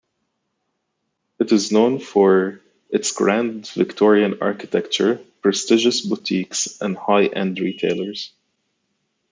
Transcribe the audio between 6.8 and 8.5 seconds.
and high-end retailers.